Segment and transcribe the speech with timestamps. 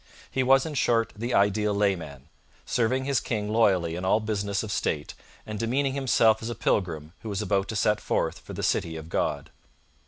[0.31, 2.27] He was, in short, the ideal layman
[2.65, 5.13] serving his king loyally in all business of state,
[5.45, 8.95] and demeaning himself as a pilgrim who is about to set forth for the City
[8.95, 9.51] of God.